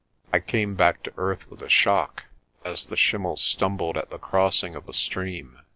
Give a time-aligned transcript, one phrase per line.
[0.33, 2.23] I came back to earth with a shock,
[2.65, 5.59] as the schimmel stumbled at the crossing of a stream.